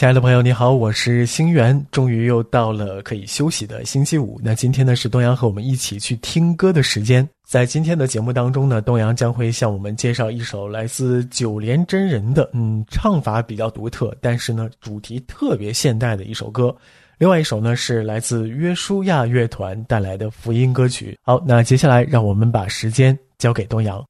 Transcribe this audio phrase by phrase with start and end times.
[0.00, 1.78] 亲爱的朋友，你好，我是星源。
[1.90, 4.40] 终于又到了可以休息的星期五。
[4.42, 7.28] 那今天呢是东阳和我们一起去听歌的时间。
[7.46, 16.74] 在今天的节目当中呢，东阳将会向我们介绍一首来自九连真人的，嗯，唱法比较独特，但是呢主题特别现代的一首歌。
[17.18, 21.14] 另外一首呢是来自约书亚乐团带来的福音歌曲。
[21.20, 24.02] 好，那接下来让我们把时间交给东阳。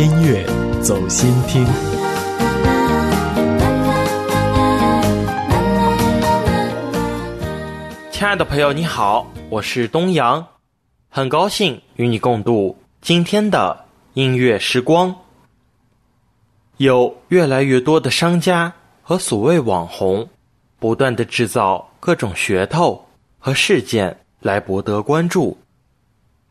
[0.00, 0.42] 音乐
[0.80, 1.62] 走心听，
[8.10, 10.46] 亲爱的朋友，你好，我是东阳，
[11.10, 13.84] 很高兴与你共度今天的
[14.14, 15.14] 音乐时光。
[16.78, 20.26] 有越来越多的商家和所谓网红，
[20.78, 23.04] 不断的制造各种噱头
[23.38, 25.58] 和事件来博得关注，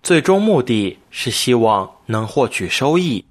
[0.03, 3.25] 最终目的是希望能获取收益。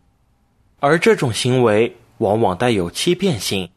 [0.80, 3.68] 而这种行为往往带有欺骗性。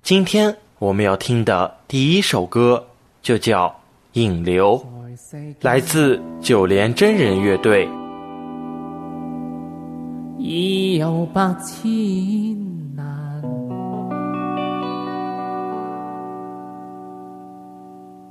[0.00, 2.86] 今天我们要听的第一首歌
[3.20, 3.66] 就叫
[4.12, 4.80] 《引流》，
[5.60, 7.88] 来自九连真人乐队。
[10.38, 11.84] 已有百千
[12.94, 13.42] 难，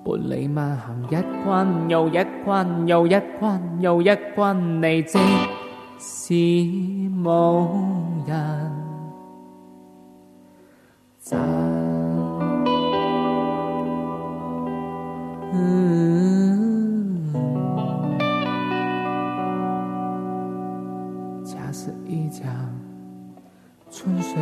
[0.06, 5.20] 伴你漫行一关又一关又一关又一关，你即。
[6.00, 6.34] 是
[7.23, 7.67] 无
[8.28, 8.72] 人
[11.17, 11.39] 赞，
[21.44, 22.45] 恰似一江
[23.89, 24.39] 春水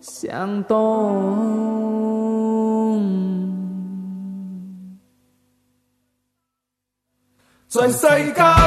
[0.00, 1.83] 向东。
[7.86, 8.63] 在世间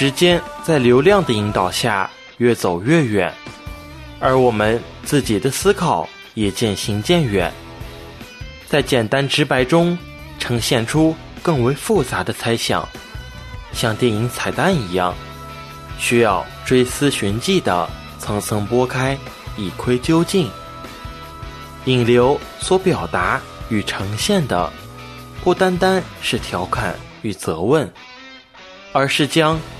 [0.00, 3.34] 时间在流量的引导下越走越远，
[4.20, 7.52] 而我们自己的思考也渐行渐远，
[8.68, 9.98] 在简单直白中
[10.38, 12.88] 呈现出更为复杂的猜想，
[13.72, 15.12] 像电影彩蛋一样，
[15.98, 19.18] 需要追思寻迹的层层剥开，
[19.56, 20.48] 一窥究竟。
[21.86, 24.72] 引流所表达与呈现的，
[25.42, 27.92] 不单单是调侃与责问，
[28.92, 29.58] 而是将。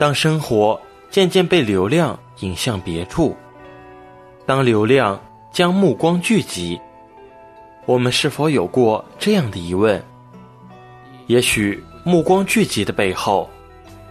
[0.00, 0.80] 当生活
[1.10, 3.36] 渐渐被流量引向别处，
[4.46, 5.20] 当流量
[5.52, 6.80] 将目光聚集，
[7.84, 10.02] 我们是否有过这样的疑问？
[11.26, 13.46] 也许目光聚集的背后，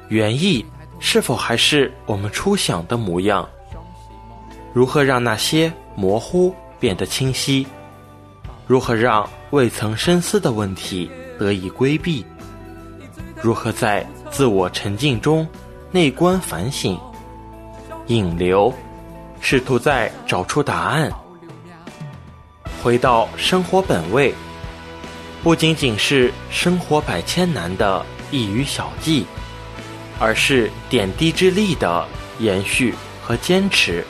[0.09, 0.63] 原意
[0.99, 3.49] 是否还是我们初想的模样？
[4.73, 7.65] 如何让那些模糊变得清晰？
[8.67, 11.09] 如何让未曾深思的问题
[11.39, 12.23] 得以规避？
[13.41, 15.47] 如何在自我沉浸中？
[15.91, 16.99] 内观反省，
[18.05, 18.71] 引流，
[19.41, 21.11] 试图在找出答案，
[22.83, 24.31] 回到生活本位，
[25.41, 29.25] 不仅仅是生活百千难的一语小记，
[30.19, 32.05] 而是点滴之力的
[32.37, 32.93] 延续
[33.23, 34.05] 和坚持。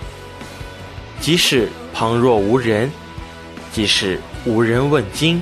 [1.22, 2.92] 即使旁若无人，
[3.72, 5.42] 即使无人问津，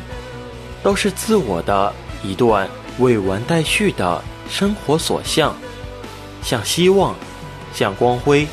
[0.84, 1.92] 都是自我的
[2.24, 2.70] 一段
[3.00, 5.56] 未完待续的生活所向，
[6.42, 7.16] 像希望，
[7.74, 8.48] 像光辉。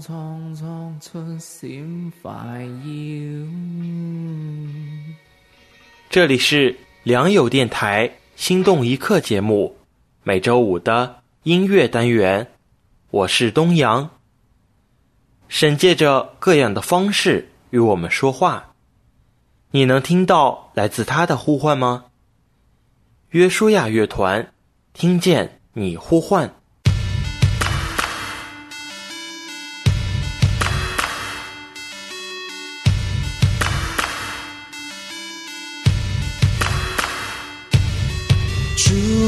[0.00, 2.82] 苍苍出闪。
[6.10, 9.76] 这里是良友电台《心动一刻》节目，
[10.22, 12.46] 每周五的音乐单元，
[13.10, 14.10] 我是东阳。
[15.48, 18.74] 神借着各样的方式与我们说话，
[19.70, 22.06] 你能听到来自他的呼唤吗？
[23.30, 24.52] 约书亚乐团，
[24.92, 26.54] 听见你呼唤。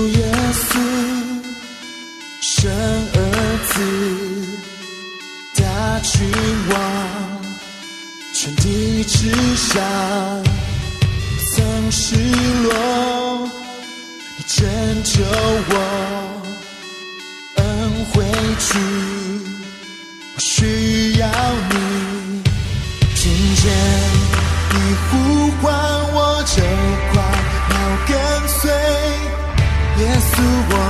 [0.08, 0.20] 耶
[0.52, 0.78] 稣，
[2.40, 2.70] 生
[3.14, 3.18] 儿
[3.68, 3.74] 子，
[5.56, 5.64] 大
[6.00, 6.14] 君
[6.70, 6.74] 王，
[8.34, 9.82] 全地之上，
[11.54, 12.14] 曾失
[12.62, 13.48] 落，
[14.36, 14.56] 你拯
[15.02, 15.14] 救
[15.70, 15.74] 我，
[17.56, 17.64] 恩
[18.12, 18.14] 惠
[18.58, 18.78] 主，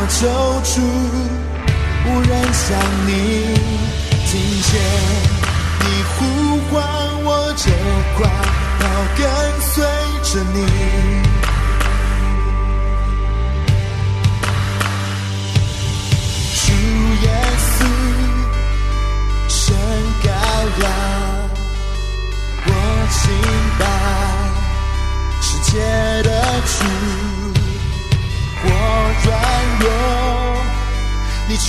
[0.08, 0.26] 走
[0.62, 0.81] 出，
[2.06, 3.11] 无人像你，
[4.26, 4.73] 听见
[5.81, 6.19] 你呼
[6.70, 6.75] 唤，
[7.25, 7.64] 我就
[8.17, 8.19] 快
[8.81, 8.85] 要
[9.19, 9.20] 跟
[9.61, 9.75] 随
[10.23, 10.56] 着你。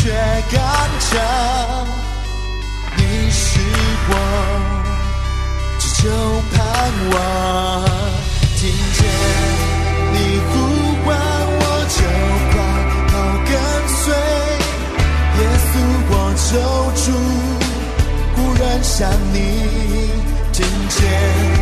[0.07, 0.13] 却
[0.53, 0.57] 刚
[1.01, 1.19] 强，
[2.95, 3.59] 你是
[4.07, 4.11] 我
[5.79, 6.07] 只求
[6.53, 6.57] 盼
[7.11, 7.15] 望，
[8.55, 8.99] 听见
[10.13, 10.15] 你
[10.47, 10.53] 呼
[11.03, 11.07] 唤，
[11.59, 11.99] 我就
[12.53, 12.55] 快
[13.09, 13.11] 跑
[13.49, 13.51] 跟
[13.97, 14.15] 随，
[15.39, 15.69] 耶稣
[16.09, 16.13] 我
[16.47, 16.55] 救
[17.03, 17.05] 主，
[18.37, 18.95] 无人像
[19.33, 19.35] 你，
[20.53, 21.56] 听见。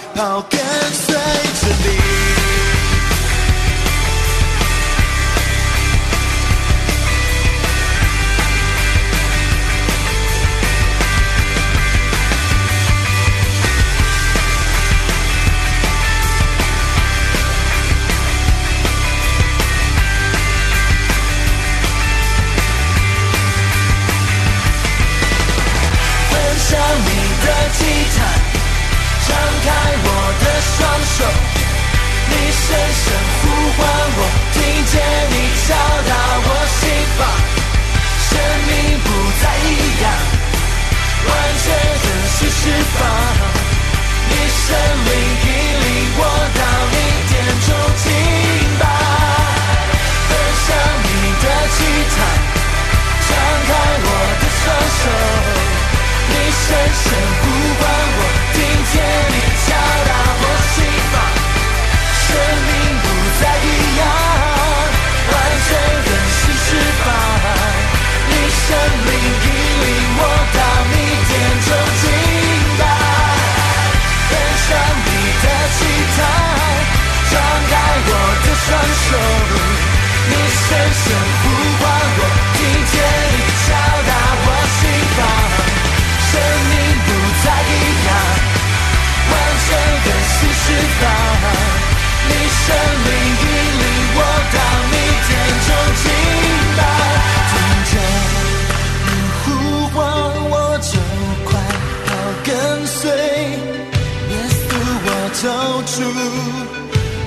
[0.00, 0.60] 就快要跟
[0.92, 1.98] 随着你。
[26.30, 27.08] 分享你
[27.44, 27.80] 的祭
[28.16, 28.29] 坛，张
[29.62, 29.68] 开
[30.02, 30.08] 我
[30.40, 30.78] 的双
[31.16, 31.18] 手，
[32.30, 32.66] 你深
[33.02, 33.04] 深
[33.40, 33.42] 呼
[33.76, 33.78] 唤
[34.16, 34.20] 我，
[34.54, 34.94] 听见
[35.30, 35.34] 你
[35.66, 35.68] 敲
[36.08, 36.12] 打
[36.46, 36.48] 我
[36.78, 36.82] 心
[37.18, 37.20] 房，
[38.28, 38.30] 生
[38.68, 38.70] 命
[39.04, 39.06] 不
[39.42, 39.68] 再一
[40.02, 40.04] 样，
[41.26, 41.30] 完
[41.62, 41.66] 全
[42.02, 42.06] 的
[42.38, 42.60] 去释
[42.96, 42.98] 放，
[44.30, 44.66] 你生
[45.04, 45.08] 命
[45.44, 45.48] 引
[45.84, 46.20] 领我
[46.58, 46.69] 到。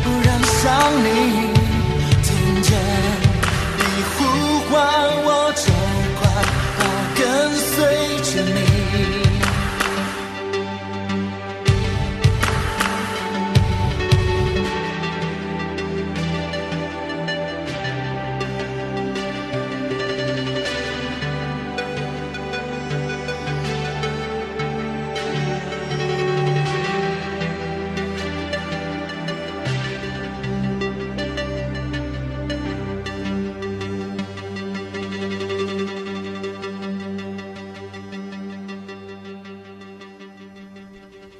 [0.03, 0.61] 不让想
[1.03, 1.07] 你
[2.21, 2.79] 听见
[3.77, 3.81] 你
[4.13, 4.73] 呼唤
[5.25, 5.42] 我。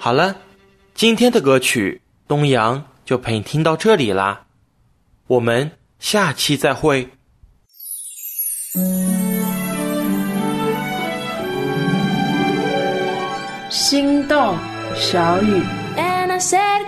[0.04, 0.36] 好了，
[0.94, 4.48] 今天的歌曲东阳就陪你听到这里啦，
[5.28, 7.08] 我们下期再会。
[13.70, 14.58] 心动
[14.94, 15.62] 小雨。
[15.96, 16.82] And I said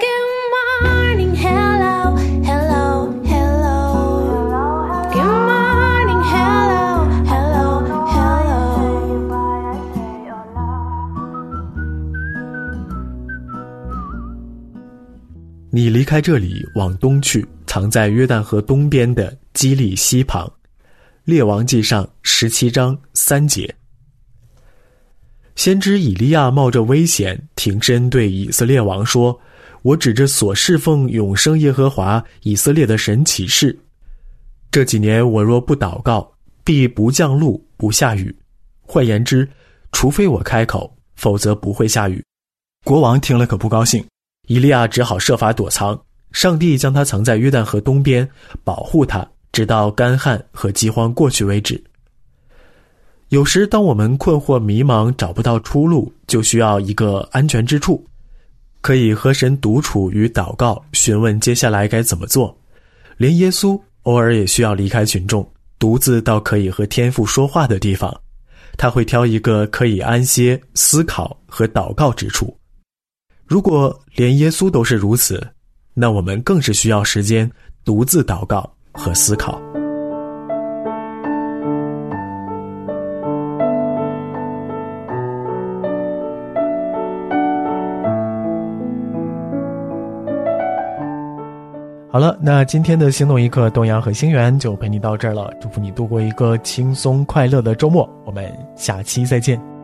[15.75, 20.47] 你离开这里往东去，藏在约旦河东边的基利溪旁，
[21.25, 23.75] 《列王记上》十七章三节。
[25.57, 29.37] 先知以利亚冒着危险挺身对以色列王说
[29.83, 33.77] ：“我指着所侍奉永生耶和华以色列的神起誓，
[34.71, 36.31] 这几年我若不祷告，
[36.63, 38.33] 必不降露不下雨。
[38.79, 39.45] 换言之，
[39.91, 42.23] 除非我开口，否则不会下雨。”
[42.85, 44.01] 国王听了可不高兴。
[44.47, 45.99] 伊利亚只好设法躲藏，
[46.31, 48.27] 上帝将他藏在约旦河东边，
[48.63, 51.83] 保护他，直到干旱和饥荒过去为止。
[53.29, 58.05] 有时，当我们困惑迷茫，找不到出路，就需要一个安全之处，
[58.81, 62.55] 可以和神独处与祷告，询问接下来该怎么做。
[63.17, 65.49] 连耶稣偶尔也需要离开群众，
[65.79, 68.15] 独自到可以和天父说话的地方，
[68.77, 72.55] 他会挑一个可以安歇、思考和祷告之处。
[73.47, 75.47] 如果连耶稣都是如此，
[75.93, 77.49] 那我们更是需要时间
[77.83, 79.61] 独自祷告和思考。
[92.11, 95.53] 好了，那今天的心动一刻，东阳和星源就陪你到这儿了。
[95.61, 99.74] 祝福你度过一个轻松快乐的周末，我们下期再见。